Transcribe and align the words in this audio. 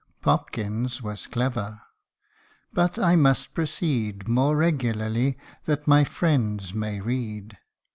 (Popkins 0.19 1.03
was 1.03 1.27
clever) 1.27 1.79
but 2.73 2.97
I 2.97 3.15
must 3.15 3.53
proceed 3.53 4.27
More 4.27 4.57
regularly, 4.57 5.37
that 5.65 5.85
my 5.87 6.05
friends 6.05 6.73
may 6.73 6.99
read. 6.99 7.59